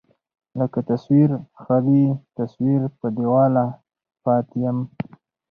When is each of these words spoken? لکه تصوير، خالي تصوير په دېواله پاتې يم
لکه 0.59 0.79
تصوير، 0.91 1.29
خالي 1.61 2.03
تصوير 2.37 2.81
په 2.99 3.07
دېواله 3.17 3.65
پاتې 4.23 4.55
يم 4.65 4.77